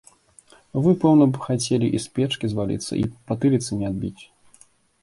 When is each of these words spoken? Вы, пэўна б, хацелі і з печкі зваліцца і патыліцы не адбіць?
Вы, 0.85 0.93
пэўна 1.03 1.27
б, 1.35 1.43
хацелі 1.49 1.87
і 1.99 2.01
з 2.07 2.17
печкі 2.17 2.45
зваліцца 2.55 2.93
і 3.03 3.05
патыліцы 3.29 3.71
не 3.85 3.91
адбіць? 3.93 4.21